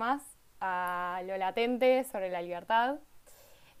[0.00, 0.22] más
[0.60, 2.96] a Lo Latente sobre la libertad.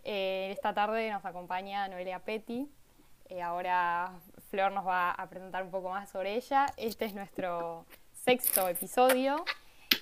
[0.04, 2.68] Eh, esta tarde nos acompaña Noelia Petty.
[3.30, 4.12] Eh, ahora
[4.50, 6.66] Flor nos va a presentar un poco más sobre ella.
[6.76, 9.46] Este es nuestro sexto episodio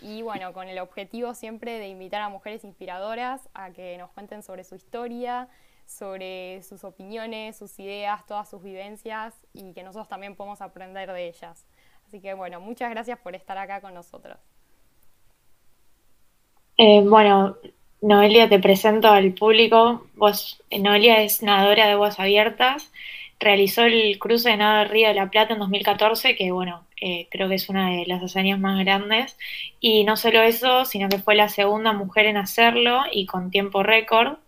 [0.02, 4.42] y bueno, con el objetivo siempre de invitar a mujeres inspiradoras a que nos cuenten
[4.42, 5.48] sobre su historia,
[5.86, 11.28] sobre sus opiniones, sus ideas, todas sus vivencias y que nosotros también podemos aprender de
[11.28, 11.64] ellas.
[12.08, 14.36] Así que bueno, muchas gracias por estar acá con nosotros.
[16.78, 17.56] Eh, bueno,
[18.00, 20.06] Noelia, te presento al público.
[20.14, 22.92] Vos, Noelia es nadadora de aguas abiertas.
[23.40, 27.26] Realizó el cruce de nado del Río de la Plata en 2014, que bueno, eh,
[27.30, 29.36] creo que es una de las hazañas más grandes.
[29.80, 33.82] Y no solo eso, sino que fue la segunda mujer en hacerlo y con tiempo
[33.82, 34.38] récord.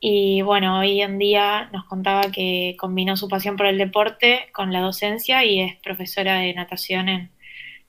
[0.00, 4.72] Y bueno, hoy en día nos contaba que combinó su pasión por el deporte con
[4.72, 7.30] la docencia y es profesora de natación en,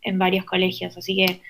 [0.02, 0.98] en varios colegios.
[0.98, 1.42] Así que,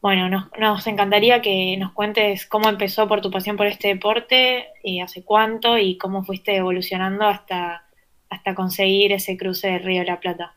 [0.00, 4.68] bueno, nos, nos, encantaría que nos cuentes cómo empezó por tu pasión por este deporte,
[4.82, 7.84] y hace cuánto y cómo fuiste evolucionando hasta,
[8.30, 10.54] hasta conseguir ese cruce del Río de la Plata.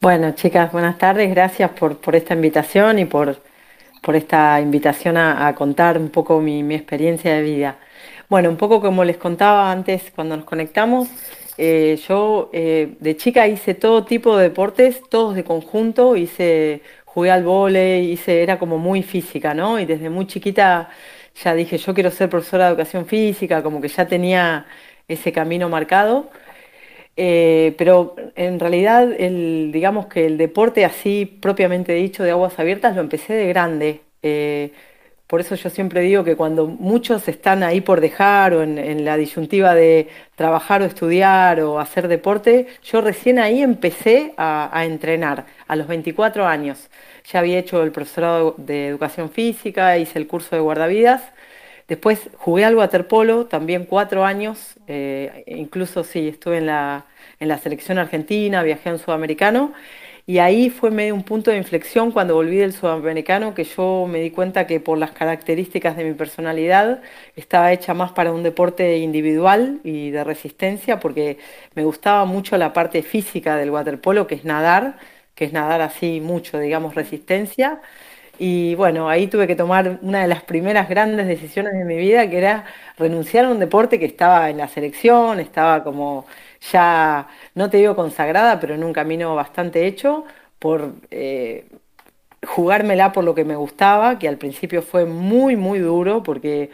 [0.00, 1.30] Bueno, chicas, buenas tardes.
[1.30, 3.40] Gracias por, por esta invitación y por,
[4.02, 7.78] por esta invitación a, contar un poco mi, mi experiencia de vida.
[8.28, 11.08] Bueno, un poco como les contaba antes cuando nos conectamos,
[11.56, 16.82] eh, yo eh, de chica hice todo tipo de deportes, todos de conjunto, hice,
[17.14, 19.78] jugué al vóley, hice, era como muy física, ¿no?
[19.80, 20.90] Y desde muy chiquita
[21.42, 24.66] ya dije, yo quiero ser profesora de educación física, como que ya tenía
[25.08, 26.30] ese camino marcado.
[27.16, 32.96] Eh, pero en realidad, el, digamos que el deporte así propiamente dicho de aguas abiertas
[32.96, 34.02] lo empecé de grande.
[34.22, 34.72] Eh,
[35.34, 39.16] por eso yo siempre digo que cuando muchos están ahí por dejar o en, la
[39.16, 45.46] disyuntiva de trabajar o estudiar o hacer deporte, yo recién ahí empecé a, a entrenar,
[45.66, 46.88] a los 24 años.
[47.32, 51.20] Ya había hecho el profesorado de educación física, hice el curso de guardavidas.
[51.88, 57.06] Después jugué al waterpolo, también cuatro años, eh, incluso sí, estuve en la,
[57.40, 59.72] en la selección argentina, viajé en sudamericano.
[60.26, 64.20] Y ahí fue medio un punto de inflexión cuando volví del sudamericano, que yo me
[64.20, 67.02] di cuenta que por las características de mi personalidad
[67.36, 71.38] estaba hecha más para un deporte individual y de resistencia, porque
[71.74, 74.96] me gustaba mucho la parte física del waterpolo, que es nadar,
[75.34, 77.82] que es nadar así mucho, digamos, resistencia.
[78.38, 82.28] Y bueno, ahí tuve que tomar una de las primeras grandes decisiones de mi vida,
[82.28, 82.64] que era
[82.98, 86.26] renunciar a un deporte que estaba en la selección, estaba como
[86.72, 90.24] ya, no te digo consagrada, pero en un camino bastante hecho,
[90.58, 91.66] por eh,
[92.46, 96.70] jugármela por lo que me gustaba, que al principio fue muy, muy duro, porque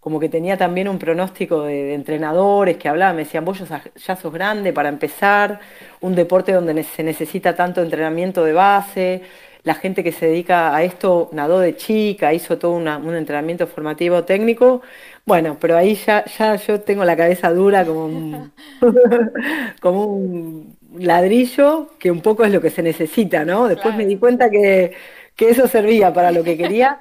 [0.00, 3.62] como que tenía también un pronóstico de, entrenadores que hablaban, me decían, vos
[4.06, 5.60] ya, sos grande para empezar,
[6.00, 9.22] un deporte donde se necesita tanto entrenamiento de base,
[9.64, 14.24] la gente que se dedica a esto nadó de chica, hizo todo un entrenamiento formativo
[14.24, 14.82] técnico.
[15.28, 18.52] Bueno, pero ahí ya, ya yo tengo la cabeza dura como un,
[19.80, 23.68] como un ladrillo, que un poco es lo que se necesita, ¿no?
[23.68, 23.98] Después claro.
[23.98, 24.94] me di cuenta que,
[25.36, 27.00] que eso servía para lo que quería.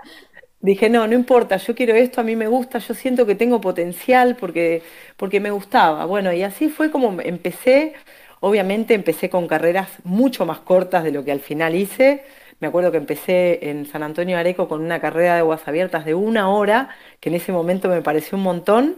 [0.60, 3.62] Dije, no, no importa, yo quiero esto, a mí me gusta, yo siento que tengo
[3.62, 4.84] potencial porque,
[5.16, 6.04] porque me gustaba.
[6.04, 7.94] Bueno, y así fue como empecé.
[8.42, 12.26] Obviamente empecé con carreras mucho más cortas de lo que al final hice
[12.60, 16.16] me acuerdo que empecé en San Antonio Areco con una carrera de aguas abiertas de
[16.16, 18.98] una hora, que en ese momento me pareció un montón.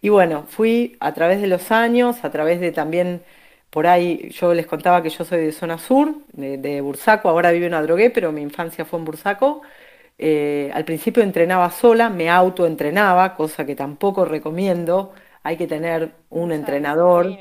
[0.00, 3.22] Y bueno, fui a través de los años, a través de también,
[3.70, 7.50] por ahí yo les contaba que yo soy de zona sur, de, de Bursaco, ahora
[7.50, 9.62] vivo en Adrogué, pero mi infancia fue en Bursaco.
[10.18, 15.12] Eh, al principio entrenaba sola, me autoentrenaba, cosa que tampoco recomiendo.
[15.42, 17.40] Hay que tener un entrenador.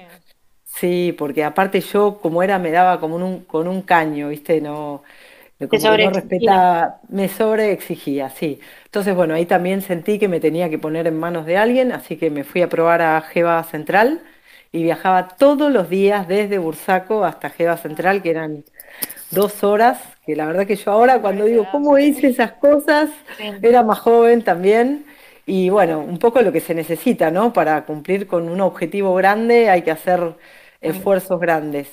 [0.64, 4.62] Sí, porque aparte yo, como era, me daba como un, con un caño, ¿viste?
[4.62, 5.04] No,
[5.66, 8.60] como que no respetaba, me sobreexigía, sí.
[8.86, 12.18] Entonces, bueno, ahí también sentí que me tenía que poner en manos de alguien, así
[12.18, 14.22] que me fui a probar a Jeva Central
[14.72, 18.66] y viajaba todos los días desde Bursaco hasta Jeva Central, que eran
[19.32, 23.10] dos horas, que la verdad que yo ahora cuando digo, ¿cómo hice esas cosas?
[23.62, 25.06] Era más joven también.
[25.46, 27.54] Y bueno, un poco lo que se necesita, ¿no?
[27.54, 30.36] Para cumplir con un objetivo grande hay que hacer
[30.82, 31.90] esfuerzos grandes.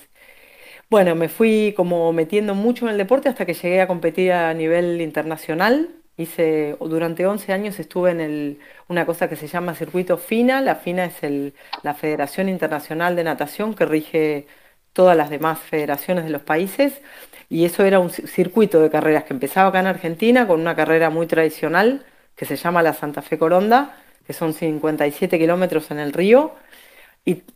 [0.90, 4.52] Bueno, me fui como metiendo mucho en el deporte hasta que llegué a competir a
[4.54, 5.90] nivel internacional.
[6.16, 10.60] Hice, durante 11 años estuve en el, una cosa que se llama circuito FINA.
[10.60, 14.46] La FINA es el, la Federación Internacional de Natación que rige
[14.92, 17.00] todas las demás federaciones de los países.
[17.48, 21.10] Y eso era un circuito de carreras que empezaba acá en Argentina con una carrera
[21.10, 22.04] muy tradicional
[22.36, 23.96] que se llama la Santa Fe Coronda,
[24.26, 26.54] que son 57 kilómetros en el río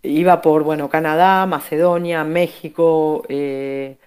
[0.03, 3.99] iba por, bueno, Canadá, Macedonia, México, eh,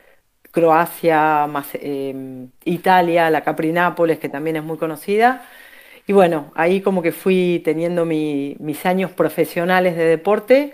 [0.52, 5.46] Croacia, más, em, Italia, la Capri Nápoles, que también es muy conocida.
[6.08, 10.74] Y bueno, ahí como que fui teniendo mis años profesionales de deporte,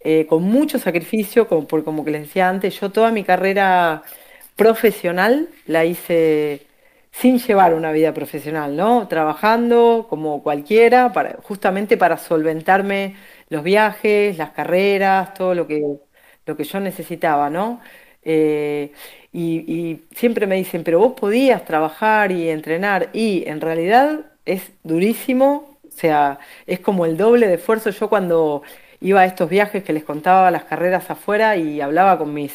[0.00, 4.02] eh, con mucho sacrificio, como, por, como que les decía antes, yo toda mi carrera
[4.56, 6.66] profesional la hice
[7.12, 9.06] sin llevar una vida profesional, ¿no?
[9.08, 13.14] Trabajando como cualquiera, para, justamente para solventarme
[13.52, 15.84] los viajes, las carreras, todo lo que,
[16.46, 17.80] lo que yo necesitaba, ¿no?
[18.24, 18.92] Eh,
[19.32, 25.78] y, siempre me dicen, pero vos podías trabajar y entrenar, y en realidad es durísimo,
[25.86, 27.90] o sea, es como el doble de esfuerzo.
[27.90, 28.62] Yo cuando
[29.00, 32.54] iba a estos viajes que les contaba, las carreras afuera, y hablaba con mis,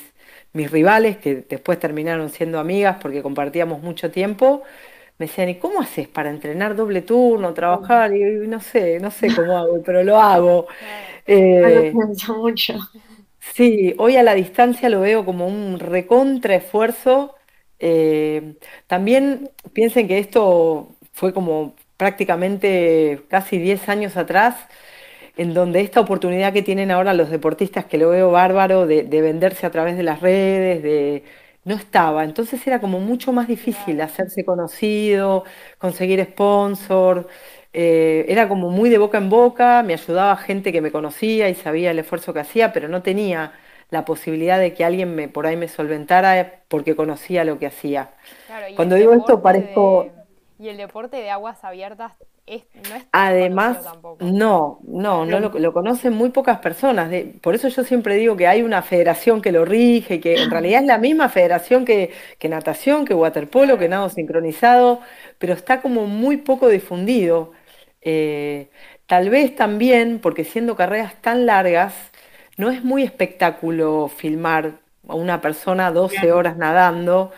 [0.54, 4.64] mis rivales, que después terminaron siendo amigas porque compartíamos mucho tiempo,
[5.18, 8.16] me decían, ¿y cómo haces para entrenar doble turno, trabajar?
[8.16, 10.68] Y, no sé, no sé cómo hago, pero lo hago.
[11.30, 12.80] Eh, mucho.
[13.40, 17.36] Sí, hoy a la distancia lo veo como un recontra esfuerzo.
[17.80, 18.56] Eh,
[18.88, 24.56] también piensen que esto fue como prácticamente casi 10 años atrás,
[25.38, 29.22] en donde esta oportunidad que tienen ahora los deportistas, que lo veo bárbaro, de, de
[29.22, 31.24] venderse a través de las redes, de,
[31.68, 32.24] no estaba.
[32.24, 35.44] Entonces era como mucho más difícil hacerse conocido,
[35.78, 37.28] conseguir sponsor.
[37.74, 41.56] Eh, era como muy de boca en boca, me ayudaba gente que me conocía y
[41.56, 43.52] sabía el esfuerzo que hacía, pero no tenía
[43.90, 48.12] la posibilidad de que alguien me por ahí me solventara porque conocía lo que hacía.
[48.75, 50.10] Cuando digo esto parezco...
[50.60, 52.14] Y el deporte de aguas abiertas
[52.48, 53.80] no es Además,
[54.20, 57.12] no, no, no lo, conocen muy pocas personas.
[57.42, 60.82] por eso yo siempre digo que hay una federación que lo rige, que en realidad
[60.82, 62.12] es la misma federación que,
[62.48, 65.02] natación, que waterpolo, que nado sincronizado,
[65.38, 67.52] pero está como muy poco difundido.
[68.02, 68.70] Eh,
[69.08, 71.94] tal vez también, porque siendo carreras tan largas,
[72.56, 77.32] no es muy espectáculo filmar a una persona 12 horas nadando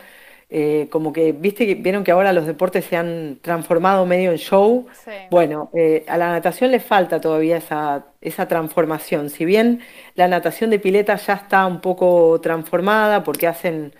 [0.52, 4.38] eh, como que, viste, que vieron que ahora los deportes se han transformado medio en
[4.38, 4.86] show.
[5.30, 9.30] Bueno, eh, a la natación le falta todavía esa, esa transformación.
[9.30, 9.80] Si bien
[10.16, 13.94] la natación de pileta ya está un poco transformada porque hacen,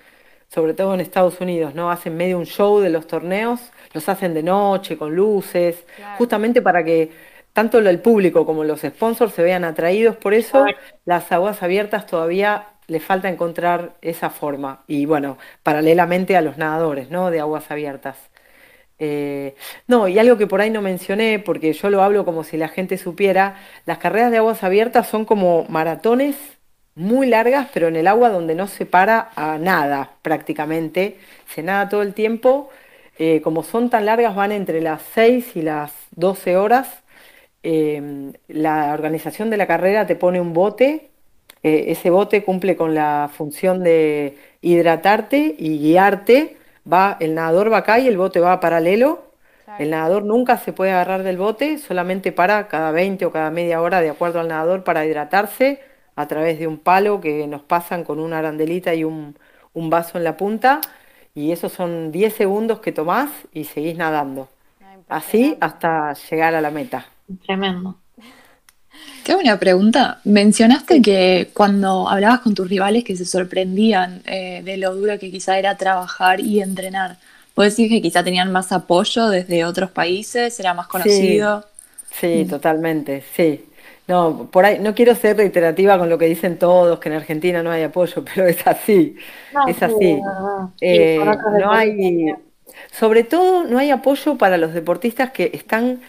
[0.48, 1.88] sobre todo en Estados Unidos, ¿no?
[1.88, 3.60] Hacen medio un show de los torneos,
[3.92, 5.86] los hacen de noche, con luces,
[6.18, 7.12] justamente para que
[7.52, 10.64] tanto el público como los sponsors se vean atraídos por eso,
[11.04, 14.82] las aguas abiertas todavía le falta encontrar esa forma.
[14.88, 17.30] Y bueno, paralelamente a los nadadores, ¿no?
[17.30, 18.16] De aguas abiertas.
[18.98, 19.54] Eh,
[19.86, 22.68] no, y algo que por ahí no mencioné, porque yo lo hablo como si la
[22.68, 23.56] gente supiera,
[23.86, 26.36] las carreras de aguas abiertas son como maratones
[26.96, 31.88] muy largas, pero en el agua donde no se para a nada prácticamente, se nada
[31.88, 32.70] todo el tiempo.
[33.18, 37.02] Eh, como son tan largas, van entre las 6 y las 12 horas.
[37.62, 41.09] Eh, la organización de la carrera te pone un bote
[41.62, 46.56] eh, ese bote cumple con la función de hidratarte y guiarte.
[46.90, 49.24] Va, el nadador va acá y el bote va paralelo.
[49.76, 53.80] El nadador nunca se puede agarrar del bote, solamente para cada 20 o cada media
[53.80, 55.80] hora, de acuerdo al nadador, para hidratarse
[56.16, 59.38] a través de un palo que nos pasan con una arandelita y un,
[59.72, 60.80] un vaso en la punta.
[61.34, 64.48] Y esos son 10 segundos que tomás y seguís nadando.
[65.08, 67.06] Así hasta llegar a la meta.
[67.44, 68.00] Tremendo.
[69.24, 70.20] Te hago una pregunta.
[70.24, 75.30] Mencionaste que cuando hablabas con tus rivales que se sorprendían eh, de lo duro que
[75.30, 77.18] quizá era trabajar y entrenar.
[77.54, 80.58] ¿Puedes decir que quizá tenían más apoyo desde otros países?
[80.58, 81.64] ¿Era más conocido?
[82.10, 82.48] Sí, mm.
[82.48, 83.64] totalmente, sí.
[84.08, 87.62] No, por ahí, no quiero ser reiterativa con lo que dicen todos, que en Argentina
[87.62, 89.16] no hay apoyo, pero es así,
[89.68, 90.18] es así.
[90.80, 91.20] Eh,
[91.60, 92.34] no hay,
[92.90, 96.00] sobre todo no hay apoyo para los deportistas que están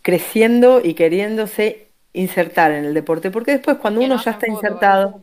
[0.00, 5.20] creciendo y queriéndose insertar en el deporte, porque después cuando uno ya está insertado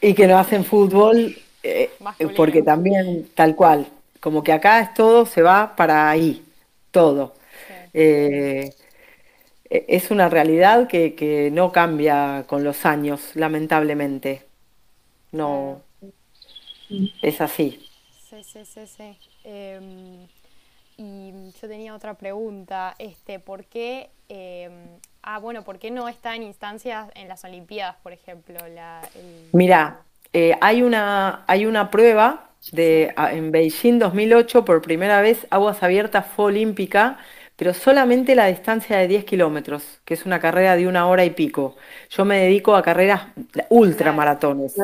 [0.00, 1.90] y que no hacen fútbol, eh,
[2.36, 3.86] porque también tal cual,
[4.20, 6.44] como que acá es todo, se va para ahí,
[6.90, 7.34] todo.
[7.94, 8.72] Eh,
[9.70, 14.42] e, es una realidad que, no cambia con los años, lamentablemente.
[15.32, 15.80] No,
[17.22, 17.86] es así.
[18.28, 19.16] Sí, sí, sí, sí.
[19.44, 20.26] Em,
[20.98, 26.34] y yo tenía otra pregunta, este, ¿por qué em, Ah, bueno, ¿por qué no está
[26.34, 28.58] en instancias en las Olimpiadas, por ejemplo?
[28.74, 29.00] La,
[29.52, 30.00] Mira,
[30.32, 36.26] eh, hay, una, hay una prueba de, en Beijing 2008, por primera vez, aguas abiertas
[36.26, 37.18] fue olímpica,
[37.54, 41.30] pero solamente la distancia de 10 kilómetros, que es una carrera de una hora y
[41.30, 41.76] pico.
[42.10, 43.22] Yo me dedico a carreras
[43.68, 44.74] ultramaratones,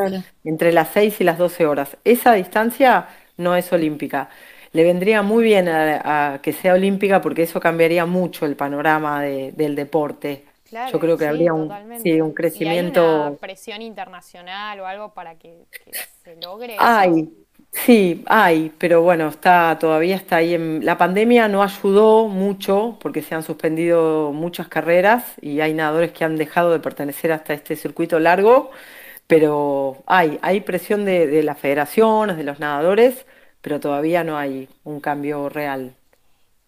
[0.44, 1.96] entre las 6 y las 12 horas.
[2.04, 4.28] Esa distancia no es olímpica
[4.72, 9.74] le vendría muy bien a, que sea olímpica porque eso cambiaría mucho el panorama del
[9.74, 10.44] deporte.
[10.92, 11.72] Yo creo que habría un,
[12.02, 13.32] sí, un crecimiento.
[13.34, 15.64] ¿Y presión internacional o algo para que,
[16.22, 16.76] se logre?
[16.78, 17.30] Hay,
[17.72, 20.54] Sí, hay, pero bueno, está todavía está ahí.
[20.54, 20.84] En...
[20.84, 26.24] La pandemia no ayudó mucho porque se han suspendido muchas carreras y hay nadadores que
[26.24, 28.70] han dejado de pertenecer hasta este circuito largo,
[29.26, 33.26] pero hay, hay presión de, de las federaciones, de los nadadores,
[33.60, 35.94] pero todavía no hay un cambio real.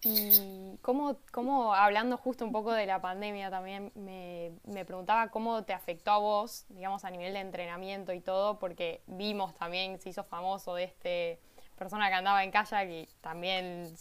[0.03, 5.63] Y cómo, cómo, hablando justo un poco de la pandemia también, me, me, preguntaba cómo
[5.63, 10.09] te afectó a vos, digamos, a nivel de entrenamiento y todo, porque vimos también, se
[10.09, 11.39] hizo famoso de este
[11.81, 13.91] persona que andaba en kayak y también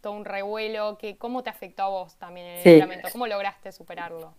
[0.00, 3.08] todo un revuelo, que, ¿cómo te afectó a vos también en el entrenamiento?
[3.12, 4.34] ¿Cómo lograste superarlo?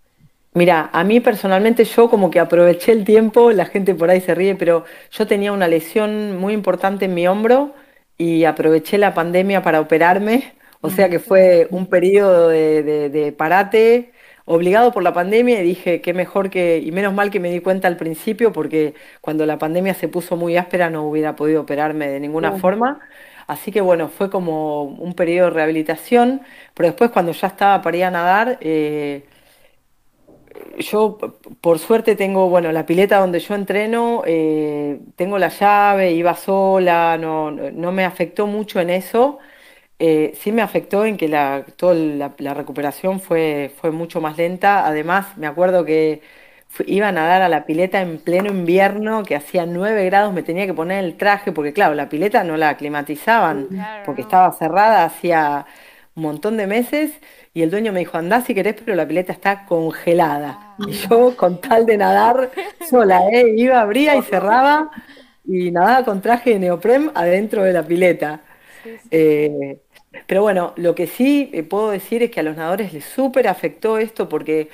[0.56, 4.34] Mira, a mí personalmente yo como que aproveché el tiempo, la gente por ahí se
[4.34, 7.76] ríe, pero yo tenía una lesión muy importante en mi hombro
[8.18, 14.12] y aproveché la pandemia para operarme o sea que fue un periodo de, parate
[14.46, 17.60] obligado por la pandemia y dije, qué mejor que, y menos mal que me di
[17.60, 22.08] cuenta al principio porque cuando la pandemia se puso muy áspera no hubiera podido operarme
[22.08, 23.00] de ninguna forma.
[23.48, 26.42] Así que bueno, fue como un periodo de rehabilitación,
[26.76, 29.26] pero después cuando ya estaba para ir a nadar, eh,
[30.80, 31.18] yo
[31.62, 37.18] por suerte tengo, bueno, la pileta donde yo entreno, eh, tengo la llave, iba sola,
[37.18, 39.40] no, no me afectó mucho en eso.
[40.00, 44.86] Eh, sí me afectó en que la, toda la, recuperación fue, fue mucho más lenta.
[44.86, 46.22] Además, me acuerdo que
[46.86, 50.66] iba a nadar a la pileta en pleno invierno, que hacía 9 grados, me tenía
[50.66, 53.70] que poner el traje, porque claro, la pileta no la climatizaban,
[54.06, 55.66] porque estaba cerrada hacía
[56.16, 57.12] un montón de meses,
[57.56, 60.76] y el dueño me dijo, andá si querés, pero la pileta está congelada.
[60.78, 61.08] Y ah.
[61.10, 62.52] yo, con tal de nadar
[62.90, 63.54] sola, ¿eh?
[63.56, 64.92] iba, abría y cerraba,
[65.46, 68.42] y nadaba con traje de neoprem adentro de la pileta.
[69.10, 69.80] Eh,
[70.28, 73.48] pero bueno, lo que sí eh, puedo decir es que a los nadadores les súper
[73.48, 74.68] afectó esto porque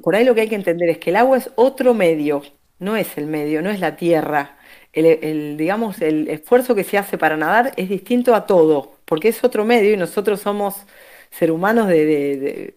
[0.00, 2.42] por ahí lo que hay que entender es que el agua es otro medio,
[2.78, 4.58] no es el medio, no es la tierra.
[4.92, 9.42] El, digamos, el esfuerzo que se hace para nadar es distinto a todo, porque es
[9.42, 10.86] otro medio y nosotros somos
[11.36, 12.76] seres humanos de,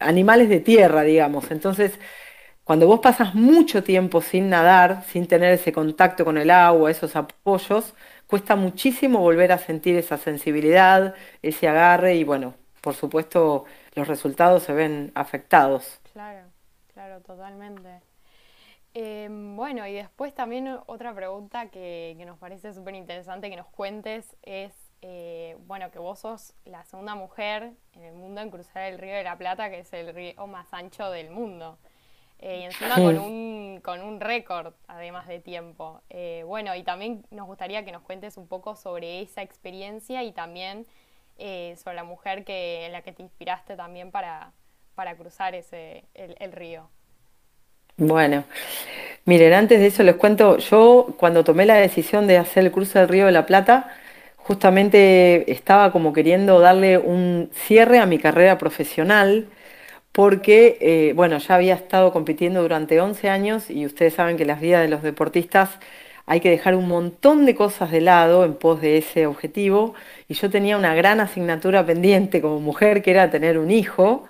[0.00, 1.50] animales de tierra, digamos.
[1.50, 1.98] Entonces,
[2.64, 7.16] cuando vos pasas mucho tiempo sin nadar, sin tener ese contacto con el agua, esos
[7.16, 7.94] apoyos,
[8.26, 14.62] cuesta muchísimo volver a sentir esa sensibilidad, ese agarre y bueno, por supuesto los resultados
[14.64, 16.00] se ven afectados.
[16.12, 16.46] Claro,
[16.92, 18.00] claro, totalmente.
[18.94, 24.36] Em, bueno, y después también otra pregunta que, nos parece súper interesante que nos cuentes
[24.42, 24.72] es,
[25.06, 29.14] eh, bueno, que vos sos la segunda mujer en el mundo en cruzar el río
[29.14, 31.76] de la Plata, que es el río más ancho del mundo.
[32.38, 36.00] Eh, y encima con un, con un récord, además de tiempo.
[36.08, 40.32] Eh, bueno, y también nos gustaría que nos cuentes un poco sobre esa experiencia y
[40.32, 40.86] también
[41.36, 44.52] eh, sobre la mujer que, en la que te inspiraste también para,
[44.94, 46.88] para cruzar ese, el, río.
[47.98, 48.44] Bueno,
[49.26, 52.98] miren, antes de eso les cuento, yo cuando tomé la decisión de hacer el cruce
[52.98, 53.94] del Río de la Plata,
[54.44, 59.46] justamente estaba como queriendo darle un cierre a mi carrera profesional
[60.12, 64.60] porque, eh, bueno, ya había estado compitiendo durante 11 años y ustedes saben que las
[64.60, 65.70] vidas de los deportistas
[66.26, 69.94] hay que dejar un montón de cosas de lado en pos de ese objetivo
[70.28, 74.28] y yo tenía una gran asignatura pendiente como mujer que era tener un hijo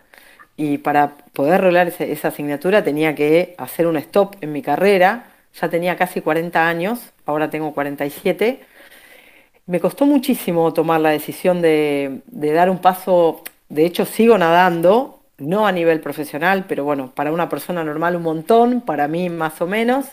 [0.56, 5.26] y para poder rolar esa asignatura tenía que hacer un stop en mi carrera,
[5.60, 8.60] ya tenía casi 40 años, ahora tengo 47.
[9.66, 15.66] Me costó muchísimo tomar la decisión de, dar un paso, de hecho sigo nadando, no
[15.66, 19.66] a nivel profesional, pero bueno, para una persona normal un montón, para mí más o
[19.66, 20.06] menos.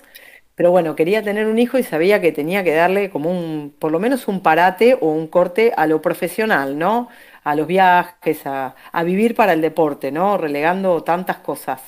[0.56, 3.92] Pero bueno, quería tener un hijo y sabía que tenía que darle como un, por
[3.92, 7.10] lo menos un parate o un corte a lo profesional, ¿no?
[7.44, 10.38] A los viajes, a, vivir para el deporte, ¿no?
[10.38, 11.82] Relegando tantas cosas.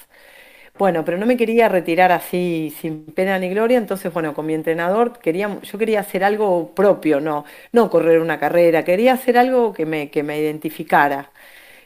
[0.77, 4.55] Bueno, pero no me quería retirar así sin pena ni gloria, entonces bueno, con mi
[4.55, 9.71] entrenador quería, yo quería hacer algo propio, no, no correr una carrera, quería hacer algo
[9.71, 11.31] que me, que me identificara.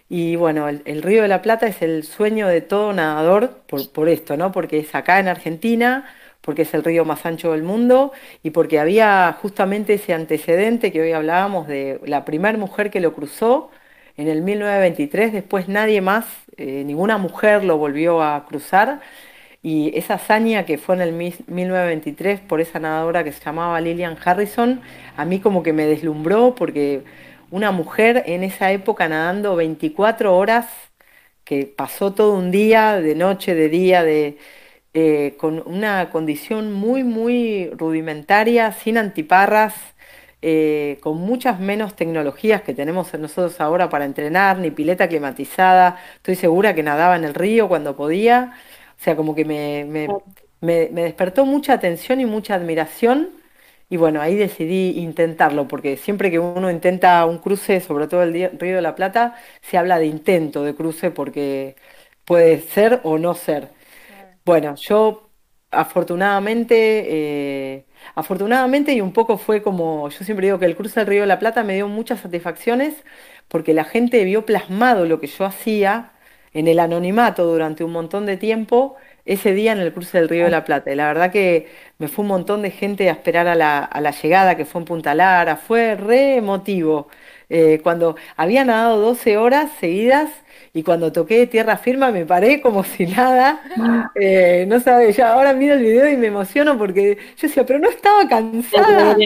[0.09, 4.37] Y bueno, el, Río de la Plata es el sueño de todo nadador por, esto,
[4.37, 4.51] ¿no?
[4.53, 6.05] Porque es acá en Argentina,
[6.41, 8.13] porque es el río más ancho del mundo
[8.43, 13.13] y porque había justamente ese antecedente que hoy hablábamos de la primera mujer que lo
[13.13, 13.71] cruzó
[14.17, 16.25] en el 1923, después nadie más,
[16.57, 19.01] eh, ninguna mujer lo volvió a cruzar.
[19.63, 24.17] Y esa hazaña que fue en el 1923 por esa nadadora que se llamaba Lillian
[24.23, 24.81] Harrison,
[25.17, 27.03] a mí como que me deslumbró porque
[27.51, 30.67] una mujer en esa época nadando 24 horas,
[31.43, 34.37] que pasó todo un día, de noche, de día, de,
[34.93, 39.75] eh, con una condición muy, muy rudimentaria, sin antiparras,
[40.41, 45.97] eh, con muchas menos tecnologías que tenemos nosotros ahora para entrenar, ni pileta climatizada.
[46.15, 48.53] Estoy segura que nadaba en el río cuando podía.
[48.99, 53.29] O sea, como que me, me, me despertó mucha atención y mucha admiración
[53.89, 58.33] y bueno, ahí decidí intentarlo, porque siempre que uno intenta un cruce, sobre todo el
[58.33, 61.75] Río de la Plata, se habla de intento de cruce porque
[62.25, 63.69] puede ser o no ser.
[64.45, 65.26] Bueno, yo
[65.77, 66.75] afortunadamente,
[67.07, 71.21] eh, afortunadamente y un poco fue como, yo siempre digo que el cruce del Río
[71.21, 72.95] de la Plata me dio muchas satisfacciones
[73.47, 76.11] porque la gente vio plasmado lo que yo hacía
[76.53, 80.45] en el anonimato durante un montón de tiempo ese día en el cruce del Río
[80.45, 80.91] de la Plata.
[80.91, 81.67] Y la verdad que
[81.99, 85.13] me fue un montón de gente a esperar a la, llegada, que fue en Punta
[85.15, 87.09] Lara, fue re emotivo.
[87.49, 90.29] Eh, cuando había nadado 12 horas seguidas
[90.77, 93.61] y cuando toqué tierra firme me paré como si nada.
[94.13, 97.79] Eh, no sabes, ya ahora miro el video y me emociono porque yo decía, pero
[97.79, 99.17] no estaba cansada.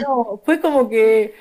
[0.00, 1.34] No, fue como que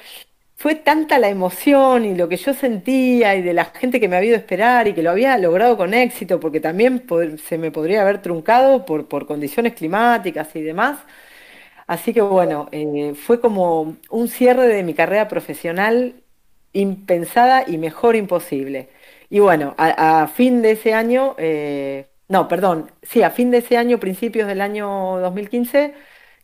[0.55, 4.17] fue tanta la emoción y lo que yo sentía y de la gente que me
[4.17, 7.05] había ido a esperar y que lo había logrado con éxito, porque también
[7.37, 10.99] se me podría haber truncado por, por condiciones climáticas y demás.
[11.87, 16.15] Así que bueno, eh, fue como un cierre de mi carrera profesional
[16.73, 18.89] impensada y mejor imposible.
[19.29, 23.77] Y bueno, a, fin de ese año, eh, no, perdón, sí, a fin de ese
[23.77, 25.93] año, principios del año 2015,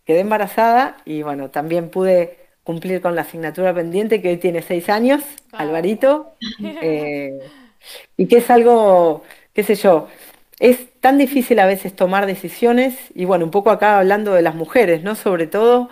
[0.05, 4.89] quedé embarazada y bueno, también pude cumplir con la asignatura pendiente que hoy tiene seis
[4.89, 6.33] años, Alvarito,
[6.81, 7.39] eh,
[8.17, 9.23] y que es algo,
[9.53, 10.07] qué sé yo,
[10.59, 14.55] es tan difícil a veces tomar decisiones, y bueno, un poco acá hablando de las
[14.55, 15.15] mujeres, ¿no?
[15.15, 15.89] Sobre todo,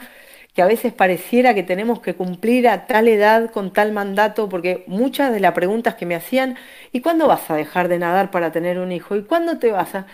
[0.53, 4.83] que a veces pareciera que tenemos que cumplir a tal edad con tal mandato, porque
[4.87, 6.57] muchas de las preguntas que me hacían,
[6.91, 9.15] ¿y cuándo vas a dejar de nadar para tener un hijo?
[9.15, 10.07] ¿Y cuándo te vas a...?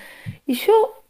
[0.45, 1.03] Y yo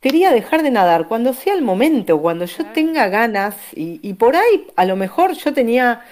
[0.00, 4.66] quería dejar de nadar cuando sea el momento, cuando yo tenga ganas y, por ahí
[4.76, 6.02] a lo mejor yo tenía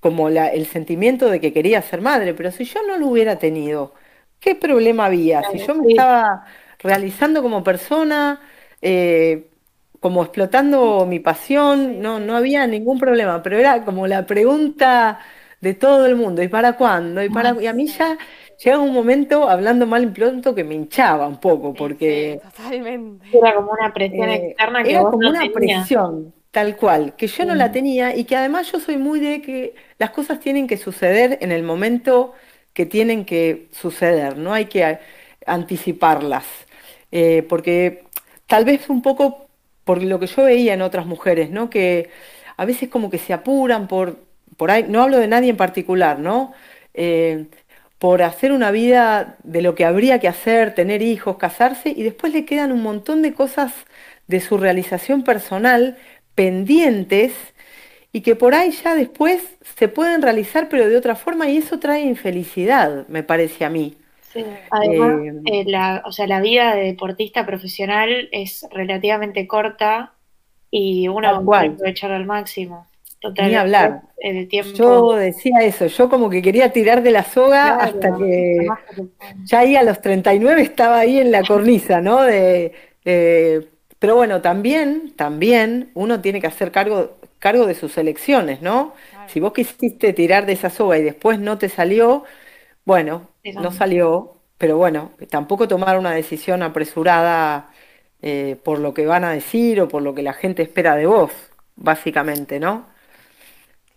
[0.00, 3.94] como el sentimiento de que quería ser madre, pero si yo no lo hubiera tenido,
[4.40, 5.42] ¿qué problema había?
[5.50, 6.44] Si yo me estaba
[6.80, 8.40] realizando como persona,
[8.82, 9.49] eh,
[10.00, 15.20] como explotando mi pasión, no, no había ningún problema, pero era como la pregunta
[15.60, 17.22] de todo el mundo, ¿y para cuándo?
[17.22, 18.16] Y, para, y a mí ya
[18.64, 22.40] llega un momento, hablando mal en pronto, que me hinchaba un poco, porque...
[22.42, 23.26] totalmente.
[23.30, 27.44] Era como una presión eh, externa que Era como una presión, tal cual, que yo
[27.44, 30.78] no la tenía y que además yo soy muy de que las cosas tienen que
[30.78, 32.32] suceder en el momento
[32.72, 34.98] que tienen que suceder, no hay que
[35.46, 36.46] anticiparlas,
[37.12, 38.04] eh, porque
[38.46, 39.49] tal vez un poco
[39.84, 41.70] por lo que yo veía en otras mujeres, ¿no?
[41.70, 42.10] Que
[42.56, 44.18] a veces como que se apuran por,
[44.56, 46.52] por ahí, no hablo de nadie en particular, ¿no?
[46.94, 47.46] Eh,
[47.98, 52.32] por hacer una vida de lo que habría que hacer, tener hijos, casarse, y después
[52.32, 53.72] le quedan un montón de cosas
[54.26, 55.98] de su realización personal
[56.34, 57.32] pendientes
[58.12, 59.42] y que por ahí ya después
[59.78, 63.99] se pueden realizar pero de otra forma y eso trae infelicidad, me parece a mí.
[64.32, 64.44] Sí.
[64.70, 70.12] Además, eh, eh, la, o sea, la vida de deportista profesional es relativamente corta
[70.70, 72.86] y uno puede aprovecharlo al máximo.
[73.22, 74.02] Ni hablar.
[74.74, 78.66] Yo decía eso, yo como que quería tirar de la soga hasta que
[79.44, 82.22] ya ahí a los 39 estaba ahí en la cornisa, ¿no?
[82.22, 82.72] De,
[83.98, 88.94] pero bueno, también, también uno tiene que hacer cargo, cargo de sus elecciones, ¿no?
[89.26, 92.24] Si vos quisiste tirar de esa soga y después no te salió,
[92.84, 97.70] bueno, no salió, pero bueno, tampoco tomar una decisión apresurada
[98.22, 101.06] eh, por lo que van a decir o por lo que la gente espera de
[101.06, 101.30] vos,
[101.76, 102.86] básicamente, ¿no?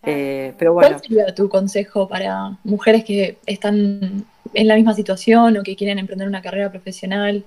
[0.02, 0.90] Eh, pero bueno.
[0.90, 5.98] ¿Cuál sería tu consejo para mujeres que están en la misma situación o que quieren
[5.98, 7.44] emprender una carrera profesional?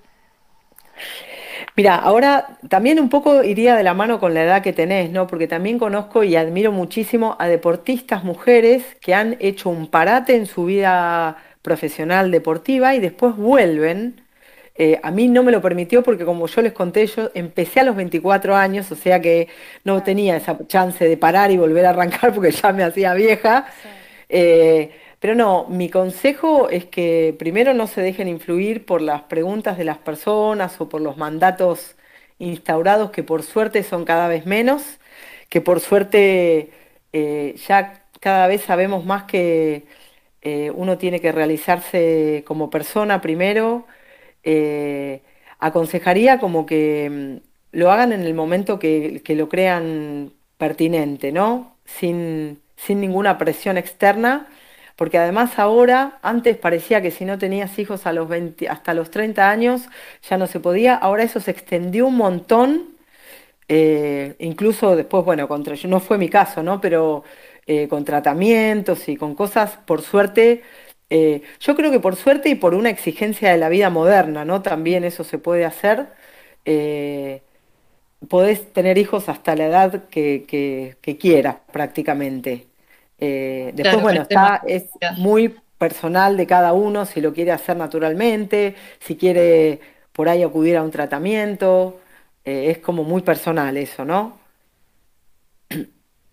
[1.78, 5.28] Mira, ahora también un poco iría de la mano con la edad que tenés, ¿no?
[5.28, 10.48] Porque también conozco y admiro muchísimo a deportistas mujeres que han hecho un parate en
[10.48, 14.22] su vida profesional deportiva y después vuelven
[14.80, 17.84] eh, a mí no me lo permitió porque como yo les conté, yo empecé a
[17.84, 19.48] los 24 años, o sea que
[19.84, 23.68] no tenía esa chance de parar y volver a arrancar porque ya me hacía vieja.
[24.30, 29.78] Eh, pero no, mi consejo es que primero no se dejen influir por las preguntas
[29.78, 31.96] de las personas o por los mandatos
[32.40, 35.00] instaurados, que por suerte son cada vez menos,
[35.50, 36.72] que por suerte
[37.14, 39.86] eh, ya cada vez sabemos más que
[40.76, 43.86] uno tiene que realizarse como persona primero,
[44.44, 45.24] eh,
[45.60, 47.10] aconsejaría como que
[47.42, 51.76] mm, lo hagan en el momento que, lo crean pertinente, ¿no?
[51.86, 54.48] Sin, ninguna presión externa,
[54.98, 59.12] porque además ahora, antes parecía que si no tenías hijos a los 20, hasta los
[59.12, 59.84] 30 años
[60.30, 62.98] ya no se podía, ahora eso se extendió un montón,
[63.70, 66.82] eh, incluso después, bueno, contra, no fue mi caso, ¿no?
[66.82, 67.24] Pero
[67.68, 70.64] eh, con tratamientos y con cosas, por suerte,
[71.10, 74.62] eh, yo creo que por suerte y por una exigencia de la vida moderna, ¿no?
[74.62, 76.08] También eso se puede hacer.
[78.30, 82.67] Podés tener hijos hasta la edad que, quieras prácticamente.
[83.20, 84.86] Eh, después, bueno, está, es
[85.18, 89.80] muy personal de cada uno, si lo quiere hacer naturalmente, si quiere
[90.12, 92.00] por ahí acudir a un tratamiento,
[92.44, 94.40] eh, es como muy personal eso, ¿no?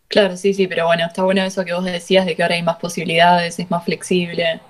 [0.09, 2.63] Claro, sí, sí, pero bueno, está bueno eso que vos decías de que ahora hay
[2.63, 4.61] más posibilidades, es más flexible.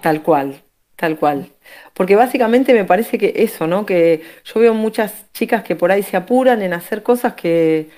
[0.00, 0.62] Tal cual,
[0.96, 1.50] tal cual.
[1.94, 3.86] Porque básicamente me parece que eso, ¿no?
[3.86, 7.90] Que yo veo muchas chicas que por ahí se apuran en hacer cosas que,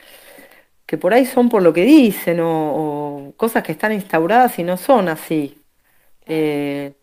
[0.86, 4.76] que por ahí son por lo que dicen o, cosas que están instauradas y no
[4.76, 5.58] son así.
[6.26, 6.94] Eh,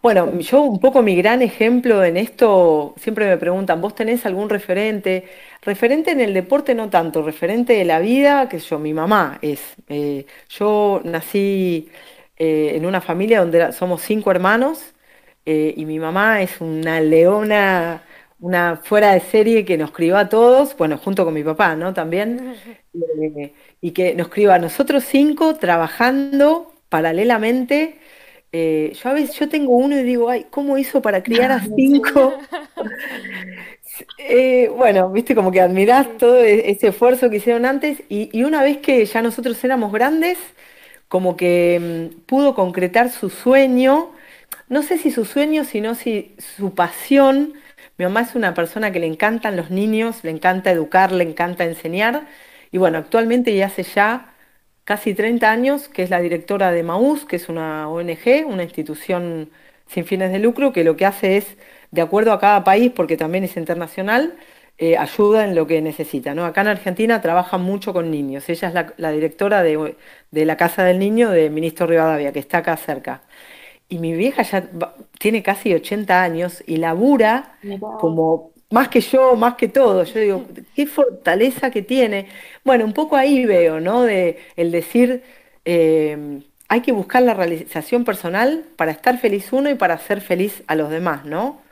[0.00, 4.48] bueno, yo un poco mi gran ejemplo en esto, siempre me preguntan, ¿vos tenés algún
[4.48, 5.24] referente?
[5.62, 9.60] Referente en el deporte no tanto, referente de la vida, que yo, mi mamá es.
[9.88, 11.90] Eh, yo nací
[12.36, 14.94] eh, en una familia donde somos cinco hermanos
[15.44, 18.02] y mi mamá es una leona,
[18.40, 21.92] una fuera de serie que nos crió a todos, bueno, junto con mi papá, ¿no?
[21.94, 22.54] También,
[23.22, 27.98] eh, y que nos crió a nosotros cinco trabajando paralelamente.
[28.52, 32.34] yo a veces yo tengo uno y digo, ay, ¿cómo hizo para criar a cinco?
[34.76, 38.62] bueno, viste, como que admirás todo e-, ese esfuerzo que hicieron antes y, y, una
[38.62, 40.38] vez que ya nosotros éramos grandes,
[41.08, 44.10] como que mm, pudo concretar su sueño,
[44.68, 47.54] no sé si su sueño, sino si su pasión.
[47.98, 51.64] Mi mamá es una persona que le encantan los niños, le encanta educar, le encanta
[51.64, 52.26] enseñar.
[52.70, 54.34] Y bueno, actualmente ya hace ya
[54.84, 59.50] casi 30 años que es la directora de MAUS, que es una ONG, una institución
[59.86, 61.56] sin fines de lucro, que lo que hace es,
[61.90, 64.34] de acuerdo a cada país, porque también es internacional,
[64.78, 66.34] eh, ayuda en lo que necesita.
[66.34, 66.44] ¿no?
[66.44, 68.48] Acá en Argentina trabaja mucho con niños.
[68.48, 69.96] Ella es la, directora de,
[70.30, 73.22] la Casa del Niño de Ministro Rivadavia, que está acá cerca.
[73.88, 74.68] Y mi vieja ya
[75.18, 77.58] tiene casi 80 años y labura
[78.00, 80.04] como más que yo, más que todo.
[80.04, 82.28] Yo digo, qué fortaleza que tiene.
[82.64, 84.02] Bueno, un poco ahí veo, ¿no?
[84.02, 85.22] De el decir,
[85.64, 90.62] eh, hay que buscar la realización personal para estar feliz uno y para hacer feliz
[90.66, 91.62] a los demás, ¿no?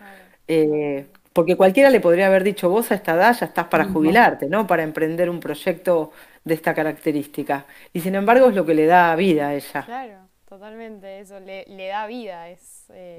[0.49, 4.49] Eh, porque cualquiera le podría haber dicho, vos a esta edad ya estás para jubilarte,
[4.49, 4.67] ¿no?
[4.67, 6.13] Para emprender un proyecto
[6.45, 7.67] de esta característica.
[7.93, 9.83] Y sin embargo es lo que le da vida a ella.
[9.85, 12.49] Claro, totalmente, eso le, da vida.
[12.49, 13.17] Es, eh,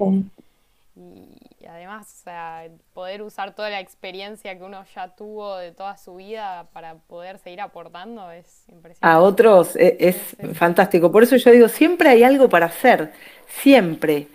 [0.96, 5.96] y, además, o sea, poder usar toda la experiencia que uno ya tuvo de toda
[5.96, 9.06] su vida para poder seguir aportando es impresionante.
[9.06, 10.16] A otros e, es,
[10.54, 11.12] fantástico.
[11.12, 13.12] Por eso yo digo, siempre hay algo para hacer,
[13.46, 14.26] siempre.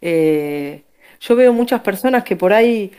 [0.00, 0.84] Eh,
[1.20, 2.92] yo veo muchas personas que por ahí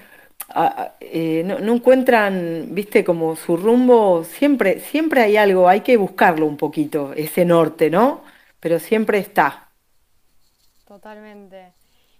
[0.99, 6.57] eh, no, encuentran, viste, como su rumbo, siempre, siempre hay algo, hay que buscarlo un
[6.57, 8.21] poquito, ese norte, ¿no?
[8.60, 9.70] Pero siempre está.
[10.88, 11.74] Totalmente.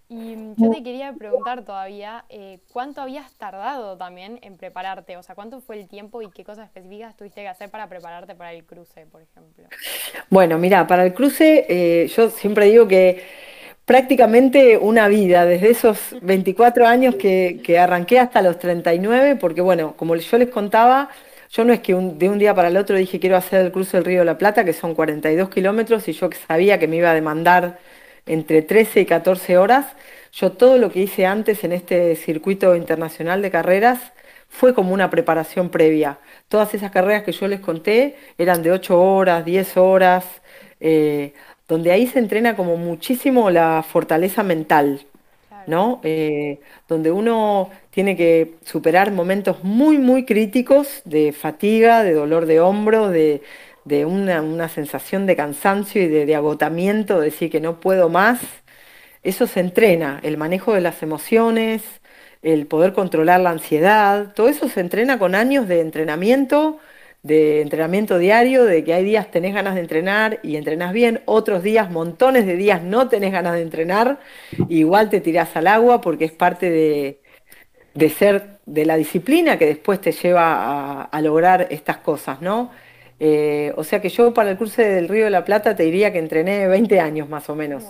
[0.10, 5.18] Y yo te quería preguntar todavía, eh, ¿cuánto habías tardado también en prepararte?
[5.18, 8.34] O sea, ¿cuánto fue el tiempo y qué cosas específicas tuviste que hacer para prepararte
[8.34, 9.66] para el cruce, por ejemplo?
[10.30, 13.22] Bueno, mira, para el cruce eh, yo siempre digo que
[13.88, 20.16] prácticamente una vida, desde esos 24 años que, arranqué hasta los 39, porque bueno, como
[20.16, 21.10] yo les contaba,
[21.50, 23.98] yo no es que de un día para el otro dije quiero hacer el cruce
[23.98, 27.12] del Río de la Plata, que son 42 kilómetros, y yo sabía que me iba
[27.12, 27.80] a demandar
[28.26, 29.88] entre 13 y 14 horas.
[30.34, 34.00] Yo todo lo que hice antes en este circuito internacional de carreras
[34.50, 36.20] fue como una preparación previa.
[36.48, 40.26] Todas esas carreras que yo les conté eran de 8 horas, 10 horas.
[40.80, 41.34] Eh,
[41.68, 45.06] donde ahí se entrena como muchísimo la fortaleza mental,
[45.68, 46.02] ¿no?
[46.04, 52.60] Eh, donde uno tiene que superar momentos muy, muy críticos de fatiga, de dolor de
[52.60, 53.42] hombro, de,
[54.06, 58.40] una, sensación de cansancio y de, agotamiento, de decir que no puedo más.
[59.24, 61.84] Eso se entrena, el manejo de las emociones,
[62.42, 66.80] el poder controlar la ansiedad, todo eso se entrena con años de entrenamiento
[67.24, 71.64] de entrenamiento diario, de que hay días tenés ganas de entrenar y entrenás bien, otros
[71.64, 74.20] días, montones de días no tenés ganas de entrenar,
[74.70, 80.00] igual te tirás al agua porque es parte de, ser, de la disciplina que después
[80.00, 82.72] te lleva a, lograr estas cosas, ¿no?
[83.20, 86.14] Eh, o sea que yo para el cruce del Río de la Plata te diría
[86.14, 87.84] que entrené 20 años más o menos.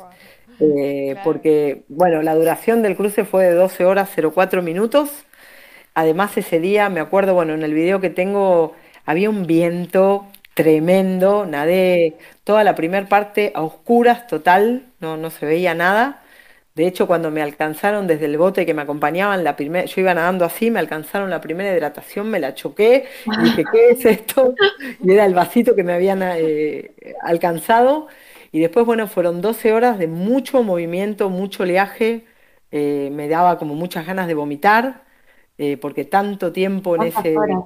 [0.60, 5.26] Eh, porque, bueno, la duración del cruce fue de 12 horas 04 minutos.
[5.94, 8.76] Además, ese día, me acuerdo, bueno, en el video que tengo,
[9.08, 15.46] había un viento tremendo, nadé toda la primera parte a oscuras, total, no, no se
[15.48, 16.24] veía nada.
[16.76, 20.46] De hecho, cuando me alcanzaron desde el bote que me acompañaban, la yo iba nadando
[20.46, 24.54] así, me alcanzaron la primera hidratación, me la choqué y dije, ¿qué es esto?
[25.02, 28.08] Y era el vasito que me habían eh, alcanzado.
[28.52, 32.26] Y después, bueno, fueron 12 horas de mucho movimiento, mucho oleaje,
[32.72, 35.06] eh, me daba como muchas ganas de vomitar.
[35.58, 37.58] eh, porque tanto tiempo en ese...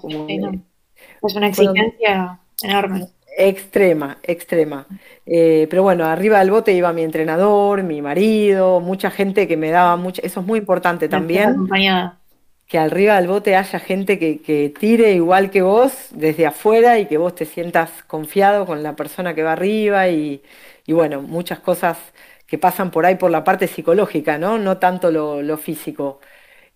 [1.22, 3.08] Es una exigencia enorme.
[3.38, 4.86] Extrema, extrema.
[5.26, 9.72] Eh, pero bueno, arriba del bote iba mi entrenador, mi marido, mucha gente que me
[9.72, 11.68] daba mucho, eso es muy importante también.
[12.68, 17.18] Que arriba del bote haya gente que, tire igual que vos desde afuera y que
[17.18, 20.42] vos te sientas confiado con la persona que va arriba y,
[20.88, 21.98] bueno, muchas cosas
[22.48, 24.58] que pasan por ahí por la parte psicológica, ¿no?
[24.58, 26.20] No tanto lo, lo físico.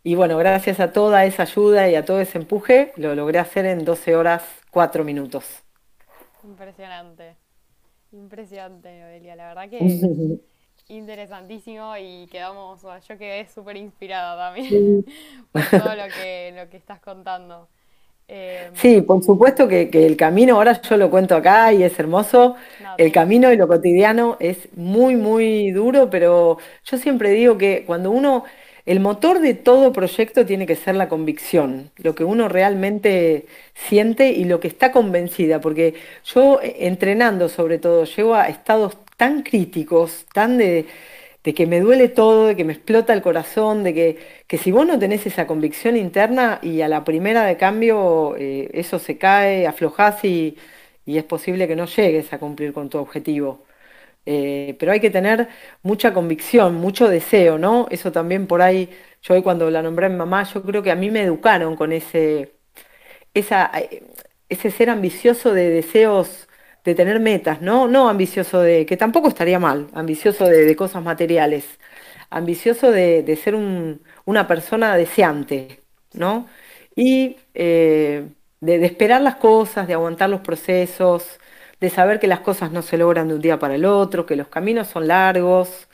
[0.08, 3.65] Y bueno, gracias a toda esa ayuda y a todo ese empuje, lo logré hacer
[3.65, 5.63] en 12 horas 4 minutos.
[6.44, 7.36] Impresionante.
[8.12, 9.36] Impresionante, Noelia.
[9.36, 9.80] La verdad que
[10.89, 15.04] interesantísimo y quedamos, yo quedé súper inspirada también
[15.52, 17.68] por todo lo que, lo que estás contando.
[18.28, 22.56] Em, sí, por supuesto que, el camino, ahora yo lo cuento acá y es hermoso,
[23.00, 28.12] el camino y lo cotidiano es muy, muy duro, pero yo siempre digo que cuando
[28.12, 28.44] uno
[28.86, 34.32] el motor de todo proyecto tiene que ser la convicción, lo que uno realmente siente
[34.32, 35.95] y lo que está convencida, porque
[36.26, 40.86] yo eh, entrenando sobre todo llego a estados tan críticos, tan de,
[41.43, 44.17] que me duele todo, de que me explota el corazón, de que,
[44.48, 48.69] que, si vos no tenés esa convicción interna y a la primera de cambio eh,
[48.74, 50.58] eso se cae, aflojás y,
[51.06, 53.65] y es posible que no llegues a cumplir con tu objetivo.
[54.25, 55.49] Eh, pero hay que tener
[55.83, 57.88] mucha convicción, mucho deseo, ¿no?
[57.91, 58.89] Eso también por ahí,
[59.21, 61.75] yo hoy cuando la nombré a mi mamá, yo creo que a mí me educaron
[61.75, 62.53] con ese,
[63.33, 64.03] esa, eh,
[64.49, 66.47] ese ser ambicioso de deseos,
[66.83, 67.88] de tener metas, ¿no?
[67.88, 71.65] No ambicioso de, que tampoco estaría mal, ambicioso de, cosas materiales,
[72.29, 73.55] ambicioso de, ser
[74.25, 75.81] una persona deseante,
[76.13, 76.47] ¿no?
[76.95, 78.27] Y eh,
[78.61, 81.39] de esperar las cosas, de aguantar los procesos,
[81.79, 84.35] de saber que las cosas no se logran de un día para el otro, que
[84.35, 85.88] los caminos son largos,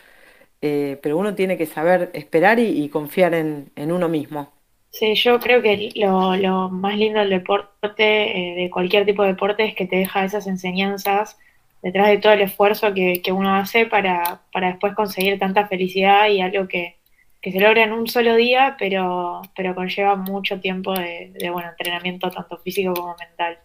[0.62, 4.52] eh, pero uno tiene que saber esperar y, confiar en, uno mismo.
[4.92, 9.66] Sí, yo creo que lo, más lindo del deporte, eh, de cualquier tipo de deporte,
[9.66, 11.38] es que te deja esas enseñanzas
[11.82, 16.68] detrás de todo el esfuerzo que, uno hace para, después conseguir tanta felicidad y algo
[16.68, 16.98] que,
[17.42, 22.30] se logra en un solo día, pero, pero conlleva mucho tiempo de, de bueno, entrenamiento
[22.30, 23.58] tanto físico como mental.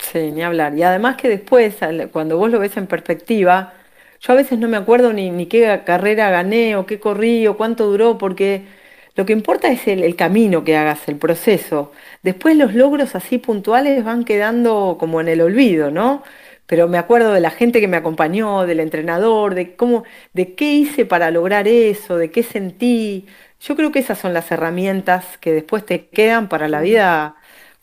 [0.00, 0.76] Sí, ni hablar.
[0.76, 1.76] Y además que después,
[2.12, 3.74] cuando vos lo ves en perspectiva,
[4.20, 7.56] yo a veces no me acuerdo ni, ni qué carrera gané o qué corrí o
[7.56, 8.64] cuánto duró, porque
[9.16, 11.92] lo que importa es el, camino que hagas, el proceso.
[12.22, 16.22] Después los logros así puntuales van quedando como en el olvido, ¿no?
[16.66, 20.04] Pero me acuerdo de la gente que me acompañó, del entrenador, de cómo,
[20.34, 23.26] de qué hice para lograr eso, de qué sentí.
[23.60, 27.36] Yo creo que esas son las herramientas que después te quedan para la vida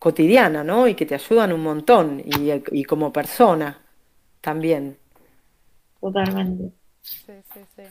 [0.04, 0.86] cotidiana, ¿no?
[0.86, 3.80] Y que te ayudan un montón y, como persona
[4.42, 4.98] también.
[6.02, 6.74] Totalmente.
[7.02, 7.84] Sí, sí, sí.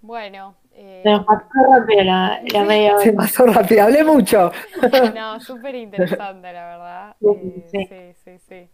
[0.00, 0.56] Bueno.
[0.72, 1.00] Eh...
[1.04, 3.04] Se pasó rápido la, la media hora.
[3.04, 4.50] Se pasó rápido, hablé mucho.
[5.14, 7.16] no, súper interesante, la verdad.
[7.70, 8.68] sí, eh, sí, sí.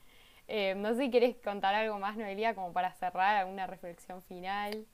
[0.46, 4.86] Eh, no sé si quieres contar algo más, Noelia, como para cerrar, alguna reflexión final.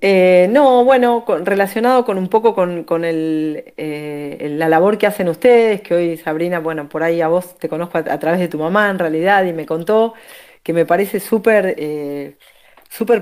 [0.00, 5.94] Eh, no, bueno, relacionado con un poco con, eh, la labor que hacen ustedes, que
[5.94, 8.98] hoy Sabrina, bueno, por ahí a vos te conozco a, través de tu mamá en
[8.98, 10.14] realidad y me contó
[10.62, 12.36] que me parece súper eh,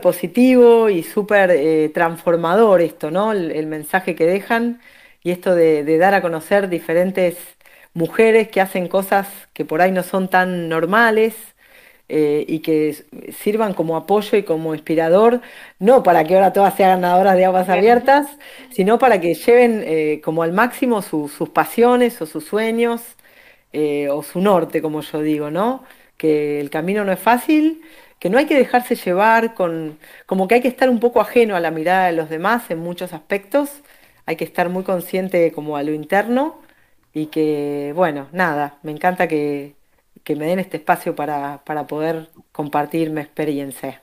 [0.03, 3.33] positivo y súper transformador esto, ¿no?
[3.33, 4.81] El, mensaje que dejan
[5.23, 7.37] y esto de dar a conocer diferentes
[7.95, 11.56] mujeres que hacen cosas que por ahí no son tan normales
[12.09, 12.97] eh, y que
[13.37, 15.41] sirvan como apoyo y como inspirador,
[15.81, 18.29] no para que ahora todas sean ganadoras de aguas abiertas,
[18.71, 23.03] sino para que lleven eh, como al máximo sus pasiones o sus sueños
[23.73, 25.85] eh, o su norte, como yo digo, ¿no?
[26.17, 27.83] Que el camino no es fácil,
[28.19, 31.57] que no hay que dejarse llevar con, como que hay que estar un poco ajeno
[31.57, 33.71] a la mirada de los demás en muchos aspectos,
[34.27, 36.61] hay que estar muy consciente como a lo interno
[37.13, 39.75] y que, bueno, nada, me encanta que,
[40.27, 44.03] que me den este espacio para, poder compartir mi experiencia.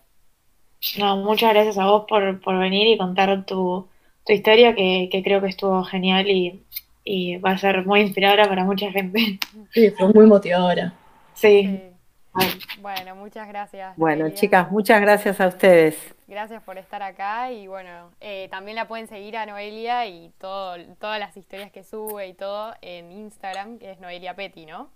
[0.98, 3.90] No, muchas gracias a vos por, venir y contar tu,
[4.26, 9.38] historia, que, creo que estuvo genial y, va a ser muy inspiradora para mucha gente.
[9.72, 10.94] Sí, fue muy motivadora.
[11.34, 11.82] Sí.
[12.80, 13.98] Bueno, muchas gracias.
[13.98, 16.16] Bueno, chicas, muchas gracias a ustedes.
[16.26, 20.78] Gracias por estar acá y bueno, eh, también la pueden seguir a Noelia y todo,
[21.02, 24.88] todas las historias que sube y todo en Instagram, que es Noelia Petty, ¿no?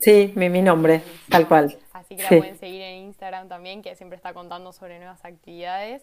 [0.00, 1.76] Sí, mi, mi nombre, tal cual.
[1.92, 6.02] Así que la pueden seguir en Instagram también, que siempre está contando sobre nuevas actividades.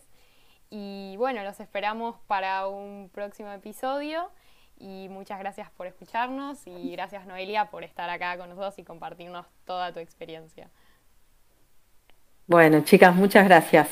[0.69, 4.29] Y bueno, los esperamos para un próximo episodio.
[4.79, 9.47] Y muchas gracias por escucharnos y gracias Noelia por estar acá con nosotros y compartirnos
[9.65, 10.69] toda tu experiencia.
[12.45, 13.89] Bueno, chicas, muchas gracias.